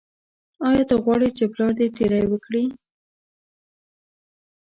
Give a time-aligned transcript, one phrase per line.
[0.67, 2.63] ایا ته غواړې چې پلار دې تیری وکړي.